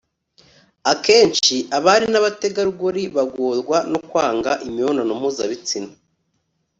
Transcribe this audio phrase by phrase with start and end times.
[0.91, 5.91] akenshi abari n'abategarugori bagorwa no kwanga imibonano mpuzabitsina